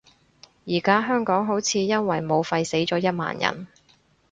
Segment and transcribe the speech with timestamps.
[0.65, 3.67] 而家香港好似因為武肺死咗一萬人